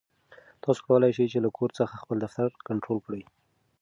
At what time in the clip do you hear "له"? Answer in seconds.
1.45-1.49